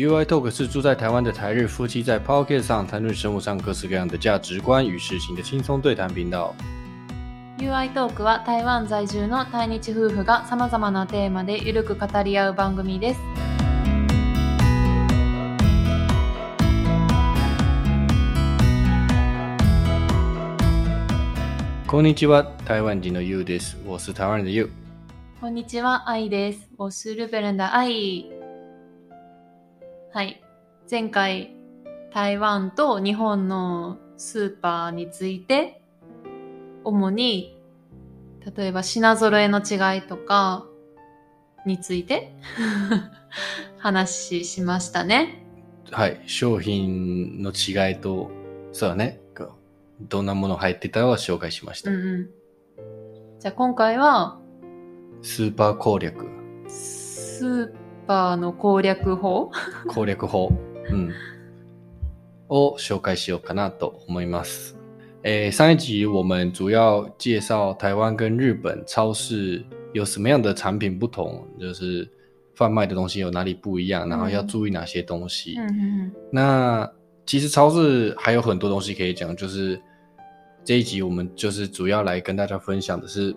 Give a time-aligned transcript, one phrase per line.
[0.00, 6.54] UI Talk 是住在台湾的台日夫妻在 Pocket 上谈论生活上各式各样的价值观与事情的轻松对谈频道。
[7.58, 13.20] UI トークは台湾在住の対日夫婦がさまざまなテーマでゆるく語り合う番組です。
[21.86, 23.76] こんにちは、台湾人の You です。
[23.84, 24.70] 我是台湾人的 You。
[25.42, 26.70] こんにちは、アイです。
[26.78, 28.39] 我是日本人的アイ。
[30.12, 30.42] はい。
[30.90, 31.54] 前回、
[32.12, 35.82] 台湾と日本のスーパーについて、
[36.84, 37.60] 主に、
[38.56, 40.66] 例えば品揃えの違いとか
[41.64, 42.34] について
[43.78, 45.44] 話しましたね。
[45.92, 48.30] はい、商品の違いと、
[48.72, 49.20] そうだね、
[50.00, 51.90] どんなもの入ってたかを紹介しました。
[51.90, 52.30] うんうん。
[53.38, 54.40] じゃあ今回は、
[55.22, 56.26] スーパー攻略、
[56.66, 59.51] スーパーの攻略法
[59.87, 60.51] 攻略法、
[60.91, 61.11] 嗯，
[62.47, 64.75] を紹介しようかなと思います。
[65.23, 72.07] 诶，上一集我们主要介绍台湾跟日本超市有什么样的产品不同，就是
[72.53, 75.55] 贩卖的东西有哪里不一样，然后要注意哪些东西。
[75.57, 76.91] うんうん那
[77.25, 79.81] 其实超市还有很多东西可以讲，就是
[80.63, 83.35] 这一集我们就是主要来跟大家分享的是，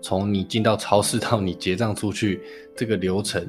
[0.00, 2.40] 从你进到超市到你结账出去
[2.76, 3.46] 这个流程，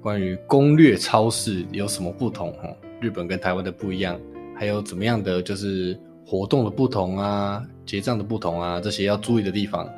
[0.00, 2.74] 关于攻略超市有什么不同哈？
[3.00, 4.18] 日本跟台湾的不一样，
[4.56, 9.88] 还有怎么样的就是活动的不同啊，结账的不同啊，这些要注意的地方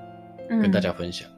[0.48, 0.62] うん。
[0.62, 1.28] 跟大家分享。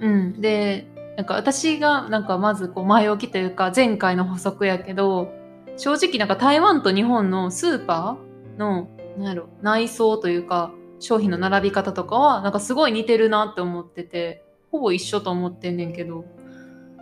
[0.00, 0.40] うん。
[0.40, 0.84] で、
[1.16, 5.28] なんか私がなんかまずこう前置きというか前回の補足やけど、
[5.76, 16.25] 正直なんか台湾と日本のスーパーの、なんやろ、内装というか 商品の並び方とかはなんかすごい似てるなって思ってて、ほぼ一緒と思ってんねんけど。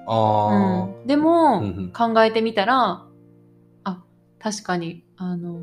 [0.07, 3.05] 哦，うん、でも、うん考えてみたら、
[3.83, 4.03] あ、
[4.39, 5.59] 確かに、あの、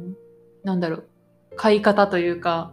[0.65, 1.05] なんだろう、
[1.57, 2.73] 買い方というか、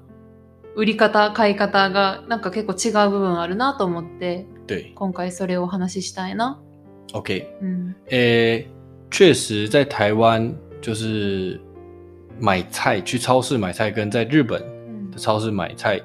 [0.75, 6.59] 売り方、買い方がなんか結構違う部分あるなと思って、对今回それをお話ししたいな。
[7.13, 7.95] ，OK，うん。
[8.07, 8.67] 诶，
[9.11, 11.59] 确实，在台湾就是
[12.39, 14.63] 买菜去超市买菜，跟在日本
[15.18, 16.00] 超市买菜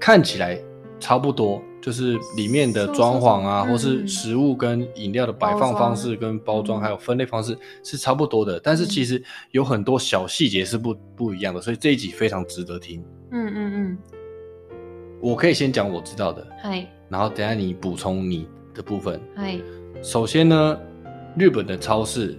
[0.00, 0.58] 看起来
[1.00, 13.02] 差不多，就是里面的装潢啊，是是是或是嗯食物跟饮料的摆放方式、跟包装嗯还有分类方式是差不多的，但是其实有很多小细节是不不一样的，所以这一集非常值得听。
[13.30, 13.58] うんう
[13.88, 13.98] ん
[15.20, 16.70] 我可以先讲我知道的，うん。
[16.70, 16.88] はい。
[17.08, 19.20] 然后等一下你补充你的部分。
[19.36, 19.62] はい。
[20.02, 20.78] 首先呢，
[21.38, 22.36] 日本的超市，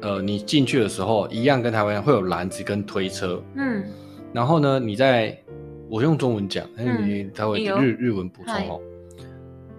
[0.00, 3.84] 呃，你进去的时候一样跟台湾一样会有篮子跟推车，うん。
[4.34, 5.36] 然后呢，你在
[5.88, 8.80] 我用中文讲，但是嗯你他会いいよ日日文补充哦。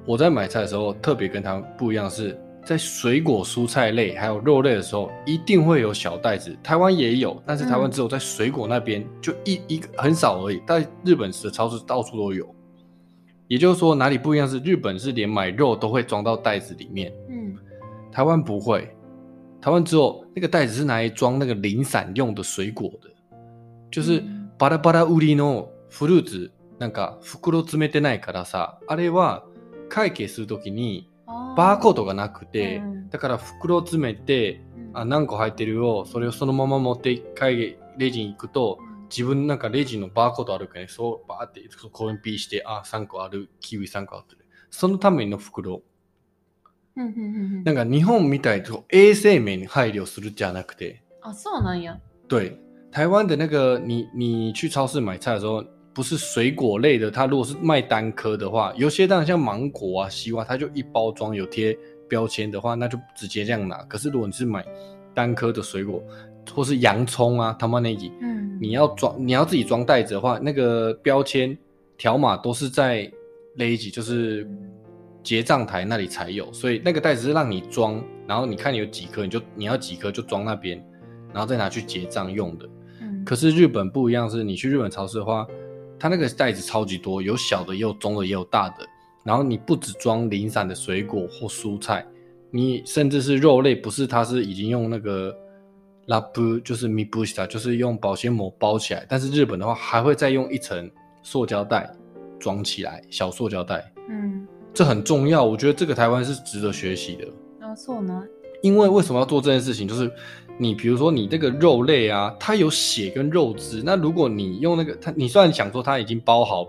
[0.06, 6.58] 我在买菜的时候特别跟他们不一样的是，在水果、蔬菜类还有肉类的时候，一定会有小袋子。
[6.64, 12.48] 台湾也有，但是台湾嗯只有在水果那边就一一个很少而已，在日本的超市到处都有。
[13.48, 17.58] 也就是说，哪里不一样是日本是连买肉都会装到袋子里面，うん。
[18.12, 18.90] 台湾不会，
[19.62, 23.10] 台湾只有那个袋子是拿来装那个零散用的水果的，
[23.92, 29.47] 就是嗯 バラバラ売りのフルーツなんか袋詰めてないからさ、あれは
[29.89, 33.11] 会計するときにバーコードがなくて、うん。
[33.11, 34.63] だから袋詰めて、
[34.93, 38.79] あ何個入ってるよ、それをそのまま持って会計レジに行くと、
[39.09, 41.63] 自分なんかレジのバーコードあるからね、そうバーって
[41.93, 44.35] コピーして、あ、3個ある、キウイ3個あって。
[44.35, 44.47] る。
[44.71, 45.83] そのための袋。
[46.97, 52.01] なんか日本みたいに衛生面に配慮するじゃなくて，あ、そうなんや。
[52.29, 52.59] 对，
[52.97, 55.63] 台湾的那个你你去超市买菜的时候，
[55.93, 61.77] 不是水果类的，它如果是卖单颗的话，有些当然像芒果啊、西瓜，它就一包装有贴
[62.09, 63.77] 标签的话，那就直接这样拿。
[63.83, 64.65] 可是如果你是买
[65.13, 66.03] 单颗的水果，
[66.55, 68.59] 或是洋葱啊、他妈那里，うん。
[68.59, 71.55] 你要装你要自己装袋子的话，那个标签
[71.99, 73.13] 条码都是在
[73.57, 74.49] 勒几，就是
[75.23, 80.83] 结账台那里才有，所以那个袋子是让你装，然后你看你有几颗，你就你要几颗就装那边，
[81.35, 82.67] 然后再拿去结账用的。
[83.26, 85.46] うん可是日本不一样，是你去日本超市的话，
[86.00, 88.88] 它那个袋子超级多，有小的也有中的也有大的，
[89.24, 92.06] 然后你不只装零散的水果或蔬菜，
[92.50, 95.36] 你甚至是肉类，不是它是已经用那个
[96.08, 100.90] 拉布，就是米布西塔，就是用保鲜膜包起来，但是日本的话还会再用一层
[101.24, 101.92] 塑胶袋
[102.40, 104.48] 装起来，小塑胶袋，うん。
[104.74, 107.28] 这很重要，我觉得这个台湾是值得学习的。
[107.60, 108.28] あ、そうなん。
[108.62, 109.86] 因为为什么要做这件事情？
[109.86, 110.10] 就是
[110.58, 116.68] 你比如说你这个肉类啊，它有血跟肉汁，那如果你用那个它，你虽然想说它已经包好，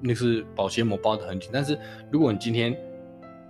[0.00, 1.78] 那是保鲜膜包的很紧，但是
[2.10, 2.76] 如果你今天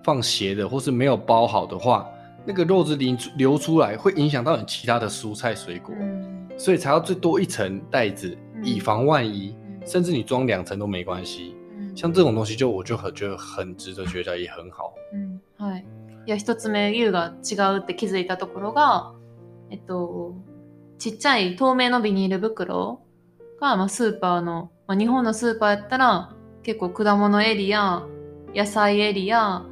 [0.04, 2.08] 放斜的或是没有包好的话，
[2.44, 9.50] 那个肉汁流出流出来，会影响到你其他的蔬菜水果，うん所以才要最多一层袋子，嗯以防万一。
[9.50, 11.56] うん甚至你装两层都没关系。
[11.76, 14.92] うん像这种东西就，我就很觉得很值得学起来，也很好。
[15.12, 15.84] うん はい。
[16.24, 19.12] いや、一つ目、ユウが違うって気づいたところが、
[19.69, 20.35] えっと、
[20.97, 23.01] ちっちゃい透明のビニール袋
[23.59, 26.33] が、まあ、スーパーの、まあ、日本のスーパーやったら、
[26.63, 28.05] 結構果物エリア、
[28.55, 29.65] 野菜エリア、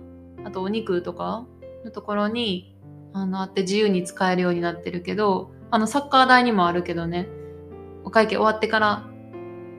[0.44, 1.46] あとお肉とか
[1.84, 2.76] のところに、
[3.14, 7.28] あの、あって自由に使えるようになってるけど、あの、サッカー台にもあるけどね、
[8.04, 9.04] お会計終わってから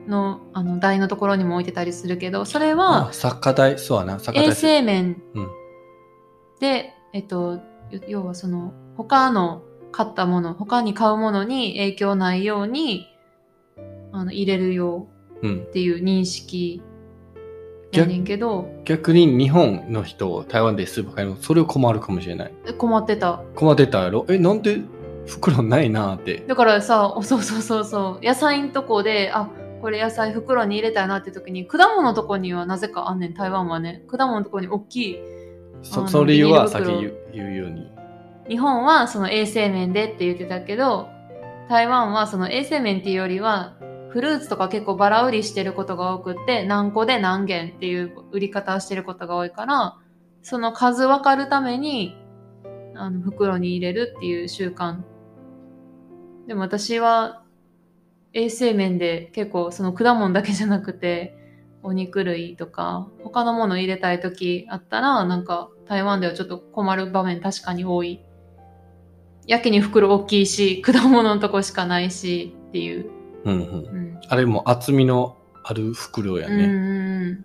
[0.07, 3.79] の、あの、台のところにも置いてたりするけど、それはあ、、作家台？
[3.79, 4.55] そうやな、作家衛台。
[4.55, 5.47] 生面うん。
[6.59, 7.53] で、えっと、
[7.91, 9.61] よ要はその、他の
[9.91, 13.07] 買ったもの、他に買うものに影響ないように、
[14.11, 15.07] あの、入れるよ
[15.41, 16.81] うんうっていう認識
[17.91, 22.53] やねんけど、逆に日本の人、台湾でスーパー買うの、それを困るかもしれない。
[22.77, 23.41] 困ってた。
[23.55, 24.25] 困ってたやろ？
[24.29, 24.81] え、なんで
[25.25, 26.43] 袋ないなーって。
[26.47, 29.49] だからさ、お そうそうそうそう、野菜のとこで、あ、
[29.81, 34.03] これ野菜袋に入れたいなって時に、果物のとこにはなぜかあんねん、台湾はね。
[34.07, 35.19] 果物のとこに大きい
[35.93, 37.96] あのそその理由はさっきビニール言う言うように。
[38.49, 41.09] 日本はその衛生面でって言ってたけど、
[41.69, 43.75] 台湾はその衛生面っていうよりは、
[44.09, 49.97] フルーツとか結構バラ売りしてることが多くって、何個で何元っていう売り方をしてることが多いから、
[50.41, 52.15] その数分かるために、
[52.95, 55.01] あの、袋に入れるっていう習慣。
[56.47, 57.43] でも私は、
[58.33, 61.35] 衛生面で結構その果物だけじゃなくて、
[61.83, 68.23] お肉類とか、他のもの入れたい時あったら、なんか台湾ではちょっと困る場面確かに多い。
[69.47, 73.09] やけに袋大きいし、果物のとこしかないしっていう。
[73.45, 74.19] 嗯嗯，うん。
[74.27, 76.63] あれも厚みのある袋やうんね。
[76.65, 76.67] う
[77.33, 77.43] ん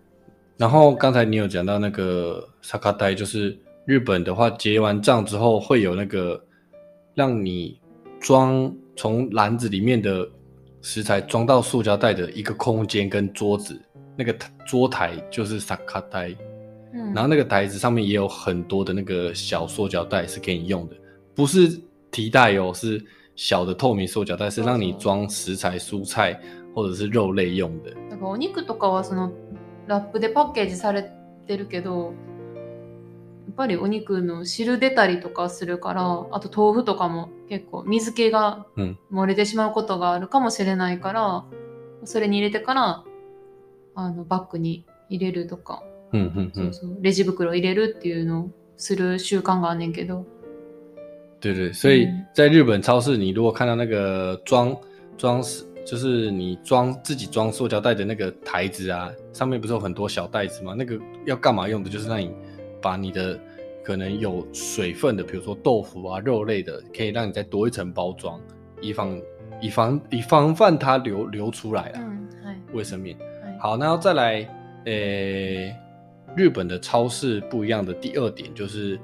[0.59, 6.41] 然后刚才你有讲到那个萨卡呆，就是日本的话，结完账之后会有那个
[7.15, 7.81] 让你
[8.21, 10.29] 装从篮子里面的
[10.83, 13.81] 食材装到塑胶袋的一个空间跟桌子，
[14.17, 14.33] 那个
[14.67, 16.37] 桌台就是萨卡呆，
[16.93, 17.01] うん。
[17.01, 20.97] うん然后那个台子上面也有很多的那个小塑胶袋是给你用的，
[21.35, 21.81] 不是
[22.13, 23.05] 提袋哦，是
[23.35, 26.39] 小的透明塑胶袋，是让你装食材、蔬菜
[26.75, 27.93] 或者是肉类用的。
[28.11, 29.33] なんかお肉とかはその
[29.89, 31.11] ラップでパッケージされ
[31.49, 32.13] てるけど、
[33.47, 38.99] やっぱりお肉の汁出たりとかするから、あと豆腐とかも結構水気がうん。
[39.11, 41.45] 漏れてしまうことがあるかもしれないから、
[42.05, 43.05] それに入れてから
[43.95, 45.83] あのバッグに入れるとか、
[47.01, 50.27] レジ袋入れるっていうのをする習慣があんねんけど、
[51.42, 54.76] 对对，所以嗯在日本超市，你如果看到那个装
[55.18, 60.74] 装饰，就是你装自己装塑胶袋的那个台子啊，上面不是有很多小袋子吗？
[60.78, 61.90] 那个要干嘛用的？
[61.90, 62.32] 就是让你
[62.82, 63.40] 把你的
[63.84, 68.42] 可能有水分的，比如说豆腐啊、肉类的，可以让你再多一层包装，
[68.82, 69.22] 以防
[69.62, 73.16] 以防以防范它流流出来う啊，んはい卫生面。
[73.18, 74.48] はい好，那要再来，
[74.86, 74.92] 呃，
[76.36, 79.00] 日本的超市不一样的第二点就是，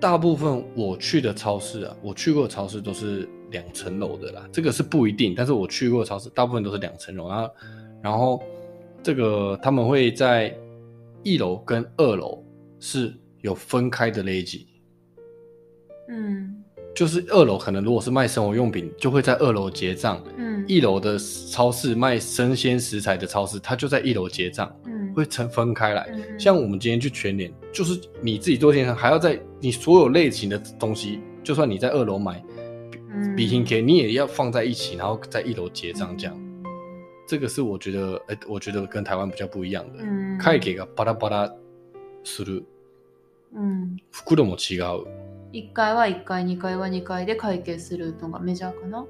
[0.00, 7.50] 大部分我去的超市啊，我去过的超市都是两层楼的啦，这个是不一定，但是我去过的超市大部分都是两层楼，然后，
[8.02, 8.42] 然后
[9.02, 10.54] 这个他们会在
[11.22, 12.44] 一楼跟二楼
[12.80, 14.66] 是有分开的类级，
[16.08, 16.56] うん
[16.94, 21.18] 就是二楼可能如果是卖生活用品，就会在二楼结账，うん一楼的
[21.50, 24.74] 超市卖生鲜食材的超市，它就在一楼结账。
[24.84, 26.08] うん会分分开来。
[26.12, 32.43] うん像我们今天去全联， 就是你自己做电商，还要在你所有类型的东西，就算你在二楼买
[33.11, 36.35] うん比心 K，你也要放在一起，然后在一楼结账这样。
[37.27, 40.03] 这个是我觉得，哎、我觉得跟台湾比较不一样的。
[40.03, 41.53] うん会計がバラバラ
[42.23, 42.63] する。
[43.53, 45.05] うん袋も違う。
[45.53, 49.05] 1階は1階、2階は2階で会計するのがメジャーかな？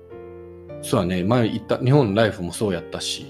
[0.82, 1.24] そうだね。
[1.24, 3.25] 前言った日本のライフもそうやったし。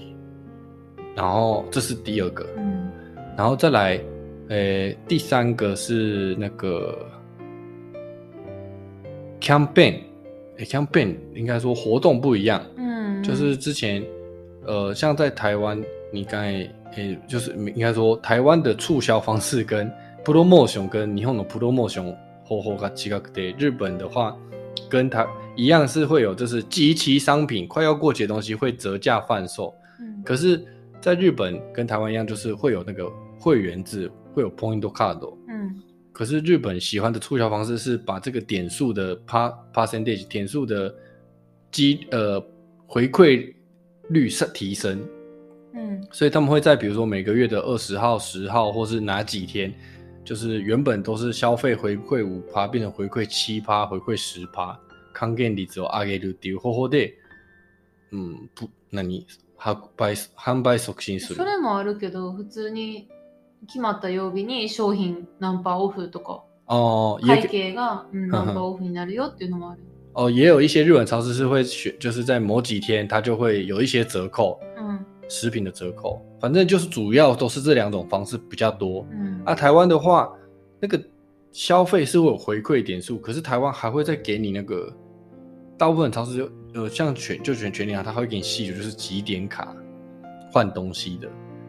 [1.16, 2.90] 然后这是第二个，うん。
[3.36, 4.00] 然后再来，
[4.49, 7.05] 呃，第三个是那个
[9.41, 10.01] campaign，
[10.57, 13.23] 诶 campaign 应该说活动不一样，うん。
[13.23, 14.03] 就是之前，
[14.65, 15.81] 呃，像在台湾，
[16.11, 16.51] 你刚才，
[16.95, 19.91] 诶，就是应该说台湾的促销方式跟
[20.23, 22.15] promotion 跟日本的 promotion
[22.47, 24.37] 方法が違くて，日本的话
[24.87, 30.23] 跟台一样是会有，就是集齐商品快要过节的东西会折价贩售，うん。
[30.23, 30.63] 可是，
[31.01, 35.19] 在日本跟台湾一样，就是会有那个会员制， 会有 point card。
[35.47, 35.81] うん。
[36.11, 40.93] 可是日本喜欢的促销方式是把这个点数的 pa percentage 点数的
[41.71, 42.43] 基呃
[42.87, 43.53] 回馈
[44.09, 44.99] 率上提升，
[45.73, 46.07] うん。
[46.11, 49.73] 所以他们会在比如说每个月的二十号、十号，或是哪几天，
[50.23, 54.79] 就是原本都是消费回馈五趴，变成回馈七趴，回馈十趴。
[55.17, 57.13] 還元率を上げるっていう方法で、
[58.11, 59.25] うん、ぷ何
[59.57, 61.35] 販売販売促進する。
[61.37, 63.07] それもあるけど、普通に
[63.67, 69.81] 決まった曜日に商品何パーオフとか、哦，也会計が、うん、何パーオフになるよっていうのもある。
[70.13, 75.05] 哦，也有一些日本超市是会选，就是在某几天它就会有一些折扣，うん。
[75.27, 76.21] 食品的折扣。
[76.39, 79.05] 反正就是主要都是这两种方式比较多。
[79.11, 79.41] うん。
[79.43, 80.31] 啊，台湾的话，
[80.79, 81.01] 那个
[81.51, 84.93] 消费是会有回馈点数，可是台湾还会再给你那个，
[85.77, 89.75] 大部分超市就呃像全就全全联啊，它会给你细数，就是几点卡
[90.51, 91.27] 换东西的。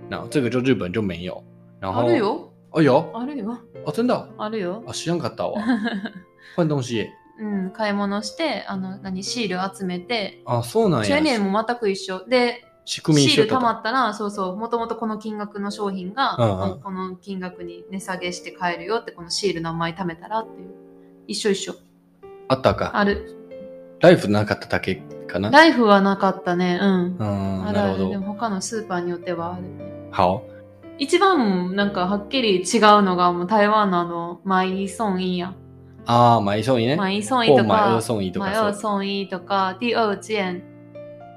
[0.08, 1.42] 然后这个就日本就没有。
[1.81, 2.53] 然后あるよ。
[2.71, 3.57] 哦有あるよ。
[3.85, 4.83] 哦真的哦あるよ。
[4.87, 5.61] 啊，知らんかったわ。
[6.55, 7.09] 换东西耶
[7.39, 11.05] うん、買い物して、あの、何、シール集めて、あそうなんや。
[11.07, 12.23] チェーンネームも全く一緒。
[12.27, 13.79] で、仕組み一シール溜まと。
[13.79, 20.69] ったら、そうそう、もともとこの金額の商品が、うんうんこの金額に値下げして買えるよって、このシール何枚貯めたらっていう。
[21.27, 21.73] 一緒一緒。
[22.47, 22.91] あったか。
[22.93, 23.35] ある。
[24.01, 24.95] ライフなかっただけ
[25.27, 25.49] かな？
[25.49, 26.77] ライフはなかったね。
[26.79, 27.17] うん。
[27.17, 27.97] うん、あるある。
[27.97, 28.19] でなるほど。
[28.19, 29.69] も他のスーパーによってはあるね。
[30.15, 30.43] 好。
[31.01, 35.55] 一番なんかはっきり違うのがもう台湾のあの、买一送一や。
[36.05, 36.95] ああ、買いそうにね。
[36.95, 38.73] 买一送一と或买二か、送一とかそう。
[38.75, 40.61] 送一とか、第二件、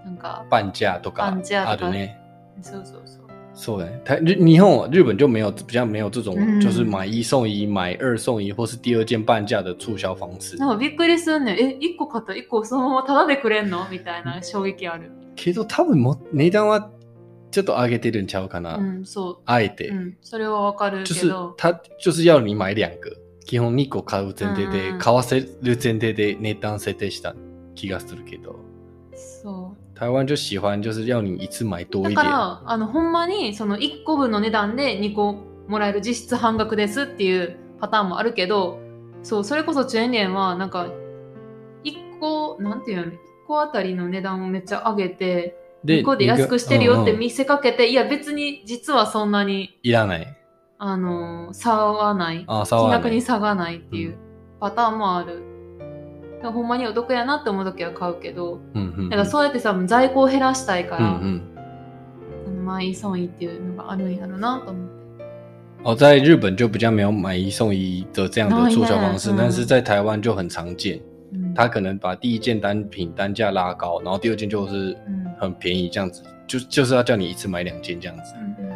[0.05, 2.21] なんか、半价とか半价あるね。
[2.61, 3.25] そうそうそう。
[3.55, 4.03] そうだね。
[4.05, 10.59] 台日日本日本就没有比较没有这种、嗯就是买一送一、买二送一或是第二件半价的促销方式。
[10.59, 11.59] なんかびっくりすんねん。
[11.59, 13.89] え、一個買ったら一個そのままタダでくれんの？
[13.91, 15.11] みたいな衝撃ある。
[15.37, 16.91] けど多分も値段は
[17.55, 18.79] ちょっと上げてるんちゃうかな。
[18.79, 19.95] うん、そあえて、う。
[19.95, 21.55] うん、それはわかる就是けど。
[21.57, 23.17] 他就是要你买两个。
[23.47, 27.37] 基本2個買う前提で、うん買わせる前提で値段設定した
[27.77, 28.57] 気がするけど。
[29.15, 32.03] そ台湾就喜欢就是要你一次买多う。
[32.03, 32.15] 一点。
[32.17, 35.37] だから、あの、ほんまに、その1個分の値段で2個
[35.69, 38.81] もらえる実質半額ですっていうパターンもあるけど、
[39.23, 40.89] そう、それこそチェーン店は、なんか、
[41.85, 50.37] 1個、なんていうの、1個あたりの値段をめっちゃ上げて、で2個で安くしてるよってうんうん見せかけて、いや別に実はそんなに、いらない。
[50.79, 52.45] あの、差はない。
[52.47, 52.91] あ、差金。
[52.91, 54.17] 額に差がないっていう
[54.61, 55.43] パターンもある。
[56.37, 59.09] だからほんまにお得やなって思う時は買うけど、うんうん。
[59.09, 61.43] だからそうやってさ、在庫を減らしたいから、うんうん。
[62.47, 64.95] あのまあいい損いっていうのがあるんやろなと思って。
[65.85, 70.99] 哦，在日本就比较没有买一送一的这样的促销方式，哦但是在台湾就很常见。
[71.34, 78.34] うん他可能把第一件单品单价拉高，然后第二件就是うん很便宜，这样子就就是要叫你一次买两件这样子。
[78.36, 78.70] うん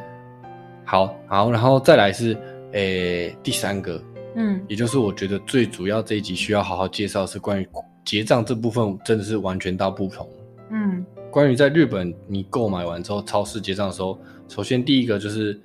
[0.85, 2.37] 好，好，然后再来是
[2.73, 3.99] 诶第三个，
[4.35, 7.67] うん也就是我觉得最主要这一集需要好好介绍是关于
[8.05, 10.29] 结账这部分，真的是完全大不同。
[10.69, 15.59] うん关于在日本你购买完之后超市结账的时候，首先第一个就是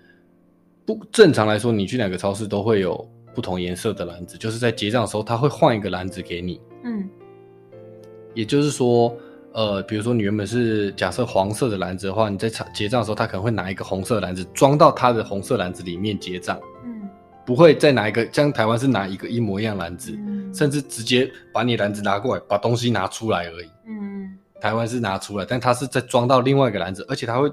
[0.87, 6.59] 不正常来说，你去哪个超市都会有不同颜色的篮子，就是在结账的时候，他会换一个篮子给你。
[6.85, 7.09] うん
[8.35, 9.17] 也就是说，
[9.53, 17.09] 呃，比如说你原本是假设黄色的篮子的话，你在结结账的时候，他可能会拿一个红色的篮子装到他的红色篮子里面结账，うん
[17.45, 23.71] 不会再拿一个像台湾是拿一个一模一样篮子，うん甚至直接把你篮子拿过来，把东西拿出来而已。
[23.87, 27.51] うん台湾是拿出来，但它是再装到另外一个篮子，而且它会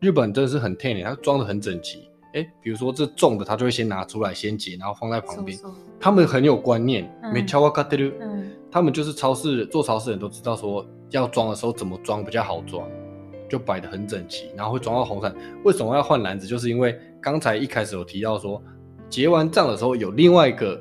[0.00, 2.08] 日本真的是很 t 它装的很整齐。
[2.34, 5.56] 哎，比如说这重的，他就会先拿出来先结，然后放在旁边。
[5.56, 12.86] そうそう他们很有观念，嗯没超哇卡德鲁，うん他们就是超市做超市的人都知道说要装的时候怎么装比较好装，
[13.48, 15.34] 就摆的很整齐，然后会装到红伞。
[15.64, 16.46] 为什么要换篮子？
[16.46, 18.62] 就是因为刚才一开始有提到说，
[19.08, 20.80] 结完账的时候有另外一个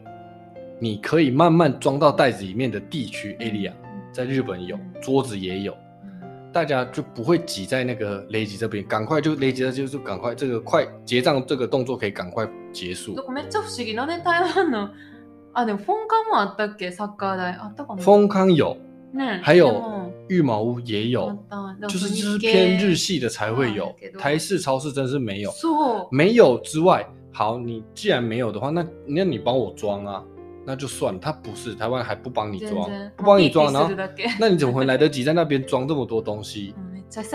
[0.79, 3.72] 你可以慢慢装到袋子里面的地区 area，
[4.12, 5.74] 在日本有，桌子也有。
[6.53, 13.22] 大家就不会挤在那个雷吉这边，赶快就雷吉这就是赶快这个快结账这个动作可以赶快结束だ。
[13.24, 14.89] からめっちゃ不思議なね、台湾の。
[15.53, 17.57] あ、でもフォンカンもあったっけサッカー台。
[17.60, 18.77] あったかな丰康有，
[19.13, 25.51] ね还有でも羽毛屋也あ有っ，たでも就是就是日系偏日系的才会有啊给，多台式超市真是没有。
[25.51, 26.07] そう。
[26.12, 30.24] 没有之外，好，你既然没有的话，那那你帮我装啊，
[30.64, 31.19] 那就算了。
[31.21, 33.90] 他不是台湾还不帮你装不帮你装，然后
[34.38, 36.75] 那你怎么会来得及在那边装这么多东西？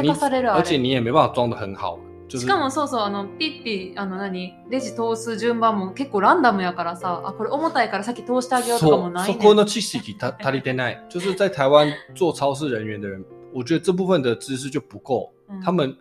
[0.01, 0.81] 你而且れ。
[0.81, 15.31] 你也没办法装的很好，しかもそうそう、あの、ピッピ、あの何、レジ通す順番も結構ランダムやからさ、あ、これ重たいから先通してあげようとかもそないねそこの知識他足りてない， 就是在台湾做超市人员的人，我觉得这部分的知识就不够。
[15.49, 15.95] うん他们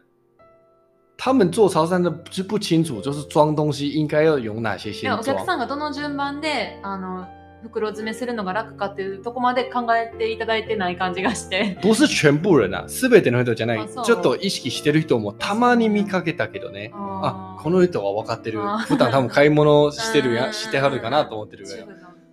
[1.18, 5.44] 他们做超市真的是不清楚，就是装东西应该要有哪些い先やお客。
[5.44, 7.26] さんがどの順番で、あの、
[7.62, 11.78] 袋詰めするのが楽かっていうとこまで考えていただいてない感じがして。
[11.80, 13.88] 不是全部人啊，すべての人じゃない。
[13.88, 16.92] ちょっと意識してる人もたまに見かけたけどね。
[16.94, 18.60] あ、この人は分かってる。
[18.86, 21.86] 普段多分買い物してるや、してはるかなと思ってるぐらい。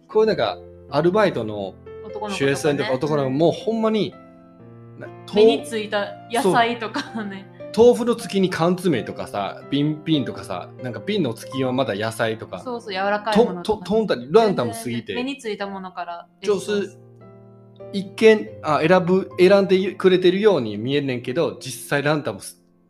[0.08, 0.58] こういうなんか、
[0.92, 1.74] アルバイトの
[2.06, 4.14] 男の子ね学生とか男の子もほんまに、
[5.34, 7.50] 目についた野菜とかね。
[7.76, 13.78] 豆腐の月に缶詰とかさ、瓶瓶とかさ、なんか瓶の月はまだ野菜とか、そうそう、柔らかいもとのと。
[13.78, 16.28] ととんだり、ランダムすぎ目て、についたものから。
[16.42, 16.98] 就是
[17.92, 22.40] 一見あ選ぶ選んでくれてるように見えんねんけど、実際ランダム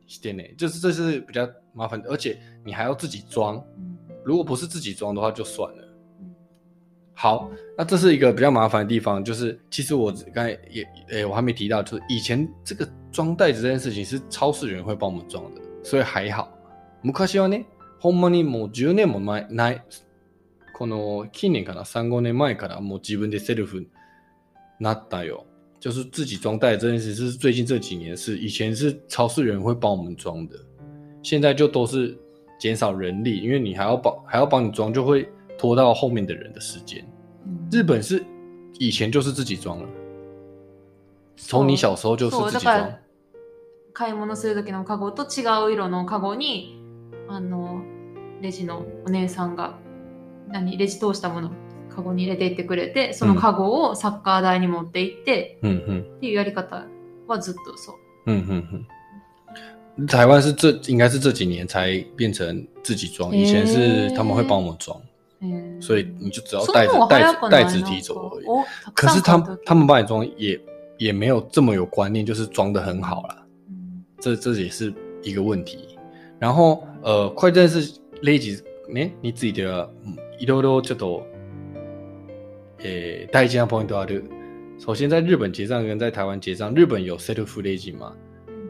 [0.08, 3.56] してね，就是这是比较麻烦的，而且你还要自己装。
[3.56, 3.94] うん
[4.26, 5.83] 如果不是自己装的话，就算了。
[7.13, 16.49] うん好，那这是一个比较麻烦的地方，就是其实我刚才也诶、我还没提到，就是以前这个装袋子这件事情是超市人会帮我们装的，所以还好。
[17.03, 17.65] 昔はね、
[18.01, 19.83] ほんまにもう10年も前ない、
[20.77, 23.89] この近年かな、3、5年前からもう自分でセルフ
[24.79, 25.45] なったよ。
[25.81, 30.57] 就是自己装袋子这件事是最近这几年的事，以前是超市人会帮我们装的，
[31.23, 32.17] 现在就都是
[32.61, 37.04] 减少人力，因为你还要帮还要帮你装，就会 拖到后面的人的时间。
[37.46, 38.24] うん日本是
[38.80, 39.88] 以前就是自己装了，
[41.36, 42.94] 从你小时候就是自己装。
[43.94, 46.82] 買い物する時のカゴと違う色のカゴに
[47.28, 47.84] あの
[48.42, 49.78] レジのお姉さんが
[50.50, 51.52] 何レジ通したもの
[51.90, 56.88] カゴに入れていってくれてそのカゴをサッカー台に持って行って、嗯哼，っていうやり方
[57.28, 57.96] はずっとそう。
[58.26, 58.86] 嗯哼
[59.98, 60.08] 哼。
[60.08, 65.13] 台湾是这应该是这几年才变成自己装，以前是他们会帮我们装，えー
[65.81, 68.45] 所以你就只要そ带着の方が早带着带着くないなんか提走而已。
[68.47, 70.61] おた可是くさん買う時他他们帮你装也
[70.99, 73.47] 也没有这么有观念，就是装的很好啦。
[73.69, 75.97] うん这这也是一个问题。
[76.39, 81.27] 然后呃，快件是レジね、についてはうんいろいろちょっと
[82.81, 84.25] えー大事なポイントある。
[84.81, 88.13] 首先，在日本结账跟在台湾结账，日本有 self レジ嘛，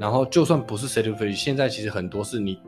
[0.00, 2.58] 然后就算不是 self レジ，现在其实很多是你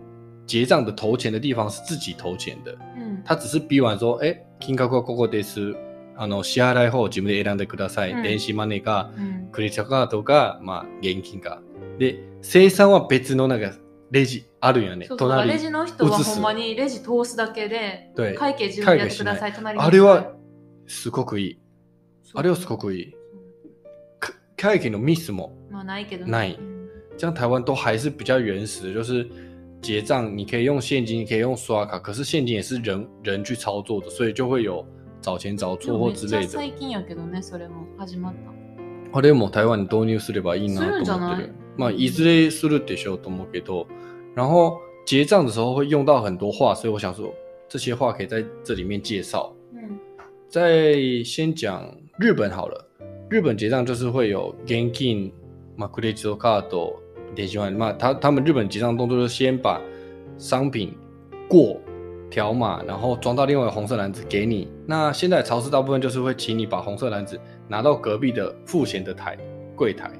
[0.46, 5.75] 结账的投钱的地方是自己投钱的，うん 他只是逼完说，哎，金額はここです。
[6.17, 8.11] あの支払い方を自分で選んでください。
[8.13, 11.61] うん電子マネーかうんクレジットカードか、まあ、現金か。
[11.97, 13.73] で、生産は別のなんか
[14.11, 15.07] レジあるんやね。
[15.07, 20.31] そうそうレ隣ジの人はほんまにレジ通すだけで对会計自分でやってください隣にあれは
[20.87, 21.59] すごくいい。
[22.33, 23.13] あれはすごくいい。
[24.19, 26.59] か会計のミスも，まあないけどねない
[27.17, 29.27] 台湾都还是比较原始的，就是
[29.82, 34.84] 结账你可以用现金，你可以用刷卡，可是现金也是人人去操作的，所以就会有
[35.22, 36.46] 找钱找错でもめっ或之类的。
[36.46, 41.54] ちゃ最近やけどねそれも始まったあれも台湾に導入すればいいなと思ってするんじゃないる。
[41.76, 43.86] まあ、いずれするでしょうと思うけど、
[44.34, 47.32] 然后结账的时候会用到很多话，所以我想说
[47.68, 49.54] 这些话可以在这里面介绍。
[49.72, 49.98] うん
[50.48, 52.84] 再先讲日本好了，
[53.30, 55.32] 日本结账就是会有現金、
[55.76, 56.98] まあ、クレジットカード、
[57.34, 57.78] 電子マネー。
[57.78, 59.80] まあ、他他们日本结账动作就是先把
[60.38, 60.94] 商品
[61.48, 61.80] 过
[62.30, 64.68] 条码，然后装到另外一个红色篮子给你。
[64.86, 67.38] 那现在超市大部分就是会请你把红色篮子
[67.68, 69.36] 拿到隔壁的付钱的台
[69.74, 70.10] 柜台，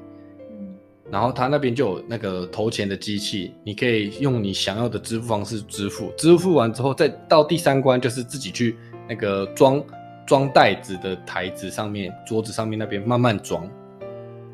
[0.51, 0.75] うん
[1.11, 6.13] 然后他那边就有那个投钱的机器，你可以用你想要的支付方式支付。
[6.17, 8.77] 支付完之后，再到第三关就是自己去
[9.09, 9.83] 那个装
[10.27, 13.69] 装袋子的台子上面、桌子上面那边慢慢装，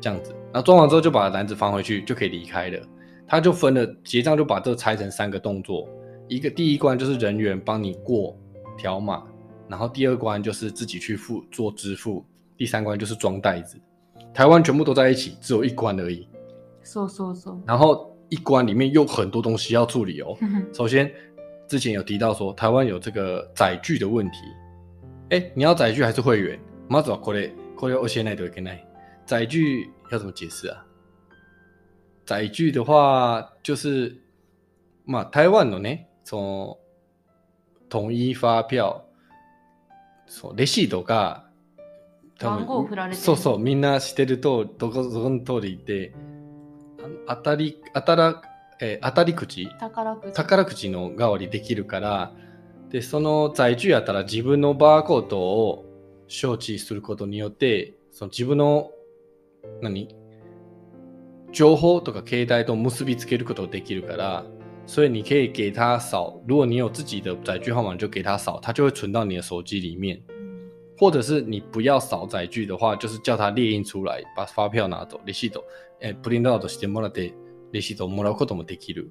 [0.01, 0.33] 这样子。
[0.53, 2.79] 然后装完之后就把篮子放回去，就可以离开了。
[3.27, 5.87] 他就分了结账，就把这拆成三个动作。
[6.27, 8.37] 一个第一关就是人员帮你过
[8.77, 9.23] 条码，
[9.67, 12.25] 然后第二关就是自己去付做支付，
[12.57, 13.77] 第三关就是装袋子。
[14.33, 16.27] 台湾全部都在一起，只有一关而已。
[16.83, 20.37] そうそうそう然后一关里面又很多东西要处理哦。
[20.73, 21.11] 首先，
[21.67, 24.37] 之前有提到说台湾有这个载具的问题。
[25.29, 26.57] 哎，你要载具还是会员？
[26.89, 28.85] まずはこれこれを教えないといけない。
[29.25, 30.84] 载具 要怎么解释啊？
[32.26, 34.20] 载具的话就是，
[35.06, 36.78] まあ台湾のね、その
[37.90, 39.06] 統一发票、
[40.26, 41.46] そうレシートが
[42.38, 46.14] 多分番号振られてるそうそうみんな知ってるとどこそこの通りで、
[47.26, 48.42] 当たり当たら、
[48.80, 49.68] えー当たり口？
[49.78, 50.32] 宝くじ。
[50.34, 52.32] 宝くじの代わりできるから
[52.90, 55.86] でその在住やったら自分のバーコードを
[56.28, 58.90] 承知することによってその自分の
[59.80, 60.08] 何？
[61.52, 64.44] 情報とか携帯と結びつけることができるから
[64.86, 70.20] 所以你可以给他扫，如果你有自己的载具号码，你就给他扫，他就会存到你的手机里面。
[70.98, 75.64] 或者是你不要扫载具的话，就是叫他列印出来，把发票拿走，レシート、
[76.00, 77.32] えプリントアウトしてもらって、
[77.72, 79.10] レシートをもらうこともできる。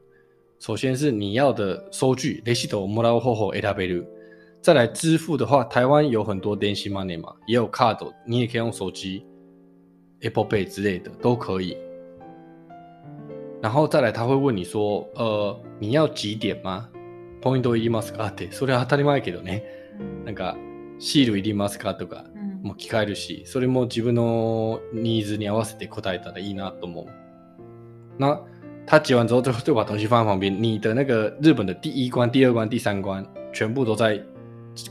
[0.59, 4.07] 首先是你要的收据，レシートをもらう方法選べる。
[4.61, 9.25] 再来支付的话，台湾有很多電子マネー嘛，也有 card，你也可以用手机、
[10.21, 11.77] Apple Pay 之类的都可以。
[13.61, 16.89] 然后再来他会问你说，呃，你要几点吗？
[17.41, 19.63] ポイントいりますかって、それは当たり前やけどね。
[19.99, 20.55] うんなんか、
[20.99, 21.95] シールいりますか？
[21.95, 27.05] とかうんも聞かれるし、それも自分のニーズに合わせて答えたらいいなと思う。
[28.19, 28.39] 那
[28.85, 30.51] 他结完之后，就就把东西放在旁边。
[30.61, 34.19] 你的那个日本的第一关、第二关、第三关，全部都在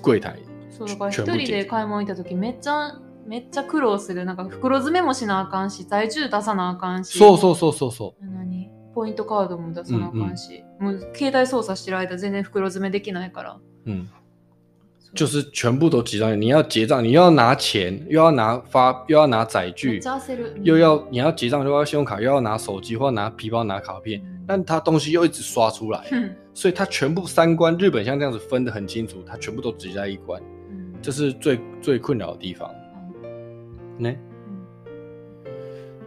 [0.03, 0.37] 柜台。
[0.71, 4.25] そうだか人で買い物行った時めっちゃめっちゃ苦労する。
[4.25, 7.19] なんか袋詰めもしなあかんし在住出さなあかんし。
[7.19, 8.69] そうそうそうそうそ何？
[8.95, 13.53] ポイントカードも出さなあかんし、もう携帯操作してる間全然袋詰めできないから。
[13.87, 13.91] う。
[13.91, 14.07] 嗯，
[14.99, 15.15] そう。
[15.15, 16.37] 就是全部都挤上去。
[16.37, 20.01] 你要结账，你又要拿钱，又要拿发，又要拿载具
[20.63, 26.07] 又要你要结账，又要信用卡，又要拿手机或者拿皮包拿卡片，うん但他东西又一直刷出来。
[26.11, 32.69] うん所以它全部三关，日本像这样子分得很清楚，它全部都只在一关，うん这是最最困扰的地方。
[34.01, 34.21] ね。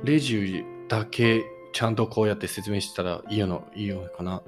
[0.04, 4.42] レジだけちゃんとこうやって説明したらいいのいいのかな。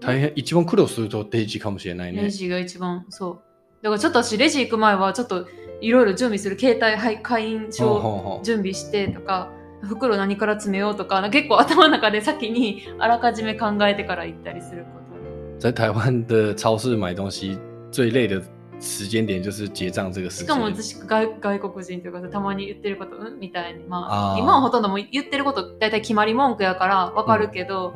[0.00, 2.30] 大変一番苦労するとレジかもしれないねレ。
[2.30, 3.40] ジが一番そう
[3.82, 5.46] だからちょっと私レジ行く前はちょっと
[5.80, 9.50] いろいろ準備する携帯はい会員証準備してとか
[9.82, 17.58] 袋何から詰めようとか結構頭の中で先にあらかじめ考えてから行ったりすること在台湾的超市买东西
[17.92, 18.42] 最累的
[18.80, 20.66] 时间点就是结账这个时しかも。
[20.66, 27.92] 私外外国人というかたまに言ってることうんみたいにまああー今はほとんどもう言ってること大体決まり文句やからわかるけど、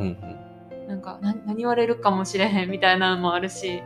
[0.88, 3.82] なんかな何言われるかもしれへんみたいなのもあるし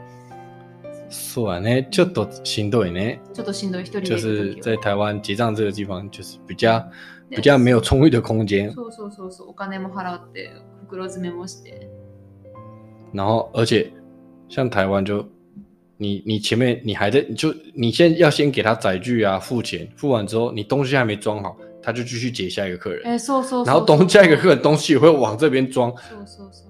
[1.10, 1.88] そうやね。
[1.90, 3.20] ちょっとしんどいね。
[3.34, 6.82] ちょっとしんどい一人で就是在く時は台湾结账这个地方，就是比较
[7.30, 8.72] 比较没有充裕的空间。
[8.72, 10.50] そうそうそうそうお金も払って
[10.86, 11.90] 袋詰めもして
[13.12, 13.92] 然后而且
[14.48, 15.24] 像台湾就
[15.98, 26.66] 你你前面你还在你就你先要先给他载具啊付钱，付完之后你东西还没装好，他就继续接下一个客人，えそうそうそうそう然后东下一个客人东西也会往这边装，そうそうそう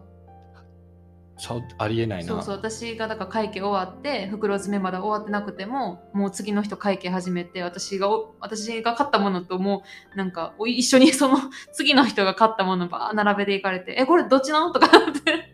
[1.38, 2.28] 超ありえないな。
[2.28, 9.82] そうそう私がだから会計終わって袋詰めまだ終わってなくてももう次の人会計始めて私がお私が買ったものとも
[10.14, 11.36] うなんかお一緒にその
[11.74, 15.45] 次の人が買ったものばー並べていかれて「えこれどっちなの?」とかって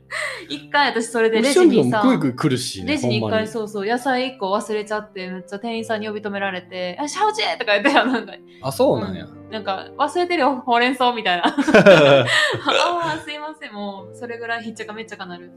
[0.55, 2.03] 一回私それでレジににさ
[2.85, 3.31] レジに一。
[3.31, 9.27] 回そうそう野菜1個忘れちゃってめっちゃ店員さんに呼び止められて「あシャオチェ!」とか言ってなんかあ、そうなんや。
[9.51, 15.51] なんか忘れてるよほうれん草みたいな ああすいませんもうそれぐらいひっちゃかめっちゃかなる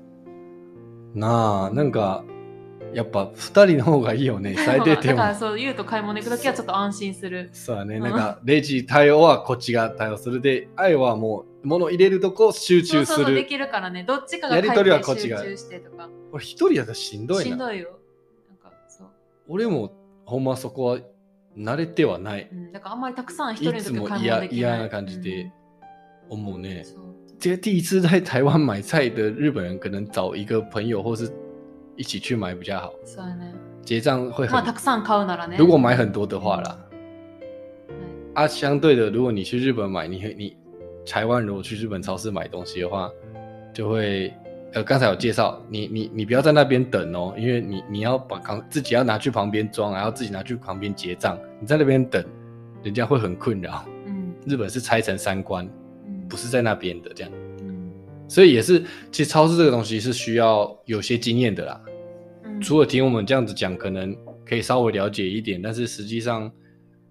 [1.16, 2.26] なあ、なんか、
[2.94, 4.56] やっぱ二人の方がいいよね。
[4.60, 5.18] 最低点は。
[5.18, 7.98] だからそう言うと買い物行くときはちょっと安心するそうだね。
[7.98, 13.48] うんなんか、レジ対応はこっちが対応するで、愛はもう、物入れるとこ集中すそうそうそうでる。
[13.48, 14.04] きるからね。
[14.04, 16.10] どっちかがやりとりはこっち集が中してとか。
[16.32, 17.44] 俺一人やったらしんどいな。
[17.44, 18.00] しんどいよ
[18.50, 19.08] なんかそう、
[19.48, 19.92] 俺も、
[20.26, 21.00] ほんまそこは
[21.58, 22.50] 慣れてはない。
[22.52, 24.58] うん、だからあんまりたくさん一い人の時買い物できない。
[24.58, 25.52] 嫌な感じで
[26.30, 26.84] 思うね。
[26.84, 27.16] そう。
[27.38, 31.32] 这第一次在台湾买菜的日本人，可能找一个朋友或是
[31.96, 33.54] 一起去买比较好，そうやね。
[33.84, 34.54] 结账会很。
[34.54, 35.58] まあたくさん買うならね。
[35.58, 36.78] 如果买很多的话啦，
[38.34, 38.46] はい。
[38.46, 40.58] 啊，相对的，如果你去日本买，你会你
[41.07, 43.11] 台湾如果去日本超市买东西的话，
[43.73, 44.33] 就会
[44.73, 52.25] 呃，刚才有介绍，你你你不要在那边等哦，因为你你要把扛自己要拿去旁边装，然后自己拿去旁边结账，你在那边等，
[52.83, 53.85] 人家会很困扰。
[54.07, 55.65] うん日本是拆成三关，
[56.07, 57.91] うん不是在那边的这样，うん
[58.29, 58.81] 所以也是，
[59.11, 61.81] 其实超市这个东西是需要有些经验的啦。
[62.45, 66.51] うん除了听我们这样子讲，可能可以稍微了解一点，但是实际上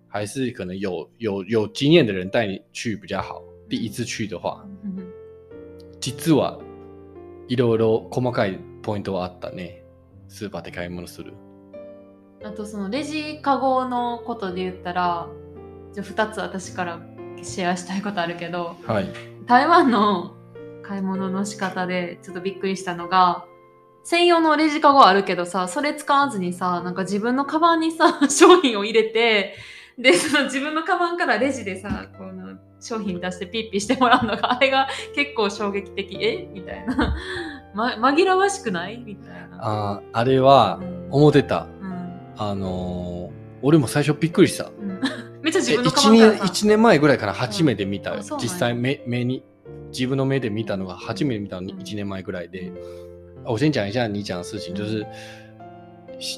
[0.08, 3.41] 还是可能有有有经验的人带你去比较好。
[3.68, 5.12] 第一次去的话，うん
[6.00, 6.59] 実は
[7.48, 9.83] いろいろ細かいポイントはあったね。
[10.29, 11.33] スーパーで買い物する。
[12.44, 15.29] あとそのレジカゴのことで言ったら
[15.94, 17.00] じゃあ2つ私から
[17.42, 19.07] シェアしたいことあるけどはい。
[19.46, 20.35] 台湾の
[20.83, 23.46] 買い物の仕方でちょっとびっくりしたのが
[24.03, 29.55] 専用のレジカゴあるけどさそれ使わずにさなんか自分のカバンにさ 商品を入れて
[29.98, 32.43] でその自分のカバンからレジでさこの
[32.85, 36.16] 商品出してピッピしてもらうのが あれが結構衝撃的。
[36.20, 36.47] え？
[36.53, 37.16] みたいな、
[37.75, 38.99] ま、紛らわしくない？
[38.99, 39.59] みたいな。
[39.61, 41.09] あーあれはうん。
[41.11, 41.66] 思ってた。
[41.81, 42.20] うん。
[42.37, 43.35] あのー
[43.66, 44.64] 俺も最初びっくりした。
[44.66, 45.01] うん。
[45.40, 46.44] めっちゃ自え分のカ1年バンからさ。
[46.44, 48.11] 一年前ぐらいから初めて見た。
[48.11, 48.16] よ。
[48.16, 49.42] うん実際目目に
[49.90, 51.79] 自分の目で見たのが初めて見たのにうん。
[51.81, 52.70] 1年前ぐらいで。
[53.44, 55.07] 啊我先讲一下你讲的事情，就是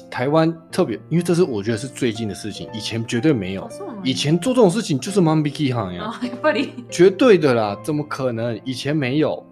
[0.09, 3.69] 台湾特别，因为这是我觉得是最近的事情，以前绝对没有あ。
[3.69, 8.59] そうなんや以前做这种事情就是万引き犯呀，あやっぱり绝对的啦，怎么可能？
[8.65, 9.43] 以前没有。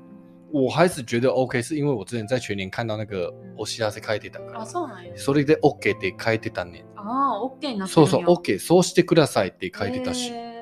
[0.52, 6.86] 我开始觉得 OK，是因为我之前在全年看到那个嗯お知らせ書いてたかあら、そうなんやそれで OK って書いてたね。
[6.96, 10.32] ああ OK になってそうそう、OK、そうしてくださいって書いてたし。
[10.32, 10.56] へ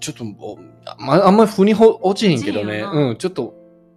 [0.00, 2.80] ちょっとおあまあんまり腑にほ落ちへんけどね。
[2.80, 3.54] うん、ちょっと、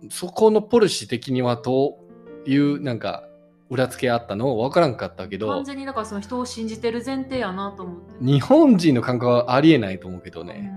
[0.09, 1.97] そこのポリシー的にはど
[2.45, 3.23] ういう、なんか、
[3.71, 8.13] 裏付けあったのわからんかったけど完、全にだからその人を信じてる前提やなと思って。
[8.19, 10.69] 日本人の感覚はありえないと思うけどね。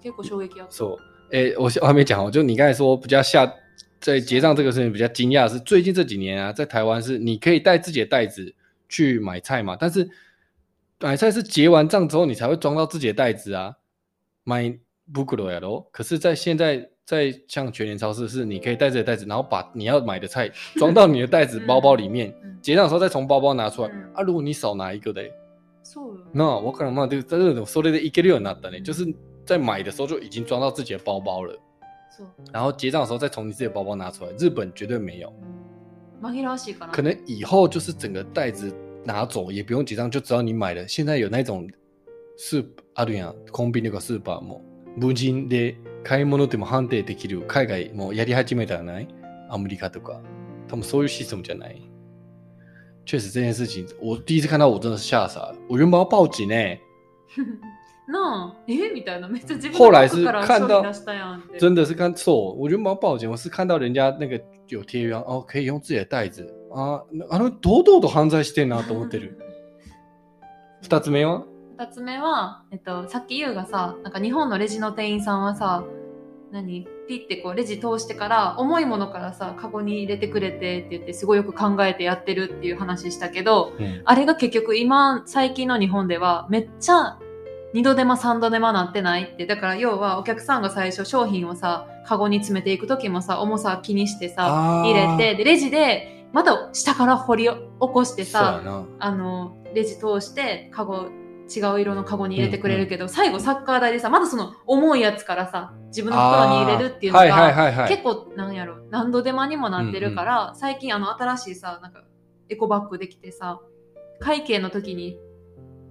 [0.00, 0.72] ん、結構衝撃あった。
[0.72, 0.98] そう，
[1.30, 3.46] 诶，我我还没讲哦，就你刚才说比较下
[4.00, 8.54] 在结账这个事情比较惊讶的是，最近这几年啊，在台湾是你可以带自己的袋子
[8.88, 10.08] 去买菜嘛，但是
[11.00, 13.76] 买菜是结完账之后你才会装到自己的袋子啊，
[14.44, 14.78] 买
[15.12, 15.88] 不可能咯。
[15.92, 23.88] 可是，在现在在像全联超市，是你可以带着袋子，然后把你要买的菜装到你的袋子包包里面，结账的时候再从包包拿出来。
[24.12, 25.22] 啊，如果你少拿一个的，
[25.82, 26.14] 错。
[26.30, 29.06] 那、我可能嘛，就真的说的一个六拿的呢，就是
[29.46, 31.58] 在买的时候就已经装到自己的包包了。
[32.52, 35.32] 然后结账的时候再从你自己的包包拿出来，日本绝对没有。
[36.92, 38.70] 可能以后就是整个袋子
[39.02, 40.86] 拿走也不用结账，就只要你买了。
[40.86, 41.66] 现在有那种
[42.36, 42.62] 是
[42.96, 44.38] 阿瑞啊，空币那个是吧？
[44.42, 44.62] 么？
[44.98, 49.08] 無人で買い物でも判定できる海外もやり始めたらない？
[49.50, 50.20] アメリカとか，
[50.68, 51.82] 他们そういうシステムじゃない？
[53.04, 55.54] 确实这件事情，我第一次看到我真的是吓傻了。
[55.68, 56.78] 我原本要报警哎、
[58.06, 59.28] なあ、えみたいな。
[59.28, 60.82] めっちゃ自分後来是のから看到。
[61.58, 69.38] 真的是看错，我原本要报警，我是看到人家那个有贴约哦，可以用自己的袋子啊，あの堂々と犯罪してんなと思ってる。
[70.82, 71.44] 二つ目は
[71.78, 75.84] 二つ目は、えっと、さっき優がさ、なんか日本のレジの店員さんはさ、
[76.50, 76.88] 何？
[77.06, 87.16] ピッてこうレジ通してから重いものからさ、カゴに入れてくれてって言ってすごいよく考えてやってるっていう話したけど、うんあれが結局今、最近の日本ではめっちゃ
[87.72, 89.46] 二度手間三度手間なってないって。
[89.46, 98.84] だから要はお客さんが最初商品をさ、カゴに詰めていく時もさ、重さ気にしてさ、入れて、で、レジでまた下から掘り起こしてさ。
[98.98, 101.08] あの、レジ通して、カゴ、
[101.54, 107.88] 違う色のカゴに入れてくれるけど、最後サッカー台でさ、まだその重いやつからさ、自分の袋に入れるっていうのが、はいはい。
[107.88, 112.04] 結構、なんやろ、何度手間にもなってるから、最近あの、新しいさ、なんか、
[112.48, 113.60] エコバッグできてさ、
[114.20, 115.18] 会計の時に、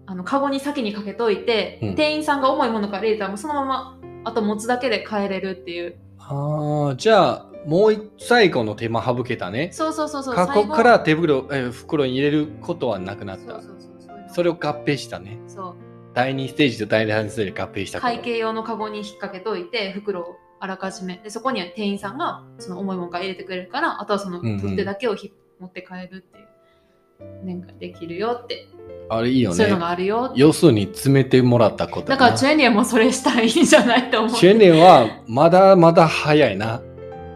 [0.06, 5.98] あの、カゴに先にかけといて、うん店員さんが重いものから入れたらもうそのまま、あと持つだけで帰れるっていう。
[6.20, 9.70] ああ、じゃあ、もう一最後の手間省けたね。
[9.74, 10.36] そうそうそうそう。
[10.36, 13.54] 過去から手袋、え袋に入れることはなくなった。
[13.56, 13.97] そうそうそう
[14.38, 15.40] それを合併したね。
[15.48, 15.76] そう。
[16.14, 28.68] 第2ステージと第3ステージで合併した会計用のカゴに引っ掛けといて袋をあらかじめでそこには店員さんがその重いものから入れてくれるからあとはそのうんうん取っ手だけをひ、持って帰るっていう年ができるよって、
[29.10, 29.80] あれいいよねそういうの。
[29.80, 36.84] があるよ要するに詰めてもらったことだからチェンリアもそれしたらいいんじゃないと思うチェーン年はまだまだ早いな。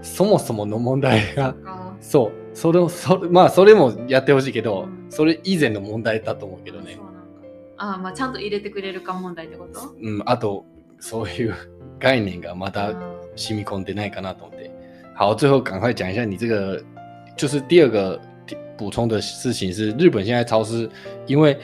[0.04, 1.56] そもそもの問題が。
[1.56, 2.41] かそう。
[2.62, 6.98] それを、それ、まあ、それもやってほしいけど、うんそれ以前の問題だと思うけどね。
[7.76, 9.94] あまあちゃんと入れてくれるか問題ってこと？
[10.00, 10.64] うん、あと、
[11.00, 11.56] そういう
[12.00, 12.96] 概念がまあだー。
[13.36, 14.72] 染み込んでないかなと思って。
[15.16, 16.82] 好，最后赶快讲一下你这个，
[17.36, 18.20] 就是第二个
[18.78, 20.90] 补充的事情是，日本现在超市，
[21.28, 21.58] 因为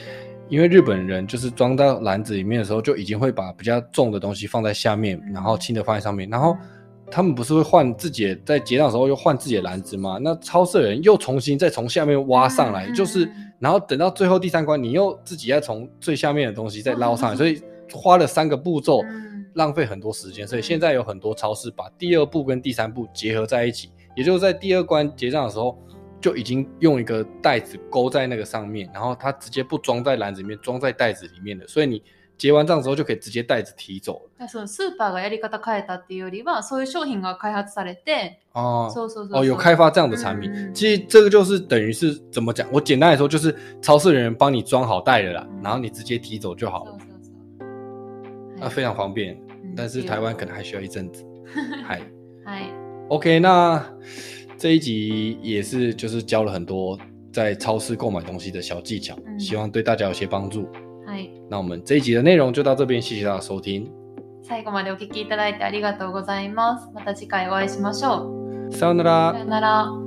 [0.50, 6.58] 因为日本人就是装到篮子里面的时候，就已经会把比较重的东西放在下面，嗯然后轻的放在上面，然后
[7.10, 10.18] 他们不是会换自己在结账的时候又换自己的篮子吗？
[10.22, 17.62] 那超市的人又重新再从下面挖上来，嗯就是嗯然后等到最后第三关，你又自己要从最下面的东西再捞上来，所以
[17.94, 19.02] 花了三个步骤。
[19.04, 25.76] 嗯浪费很多时间，所以现在有很多超市把第二步跟第三步结合在一起，也就是在第二关结账的时候
[26.22, 32.04] 就已经用一个袋子勾在那个上面，然后它直接不装在篮子里面，装在袋子里面的，所以你
[32.39, 34.31] 结完账之后就可以直接袋子提走了。
[34.39, 42.67] だからそのスーパーがやり方変えたっていうよりはそういう商品が開発されて哦そうそうそうそう哦，有开发这样的产品，嗯其实这个就是等于是怎么讲？
[42.73, 47.33] 我简单来说，就是超市的人帮你装好袋了啦，嗯然后你直接提走就好了，そうそうそう
[48.59, 49.35] 那、はい非常方便。
[49.35, 51.25] うん但是台湾可能还需要一阵子。
[51.87, 52.01] 嗨。
[52.45, 52.65] はい
[53.09, 53.85] OK，那
[54.59, 56.99] 这一集也是就是教了很多
[57.33, 60.67] 在超市购买东西的小技巧，嗯希望对大家有些帮助。
[61.50, 63.90] はい那我们这一集的内容就到这边，谢谢大家收听，
[64.44, 66.90] 最後までお聞きいただいてありがとうございます。
[66.94, 68.74] また次回お会いしましょう。
[68.74, 70.07] さようならさよなら。